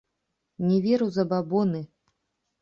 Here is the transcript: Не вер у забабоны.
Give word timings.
Не 0.69 0.79
вер 0.85 1.03
у 1.07 1.09
забабоны. 1.19 1.83